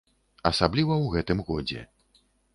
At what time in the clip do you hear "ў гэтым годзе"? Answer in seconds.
0.95-1.87